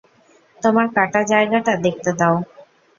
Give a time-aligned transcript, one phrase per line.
[0.61, 2.35] তোমার কাটা জায়গাটা দেখতে দাও।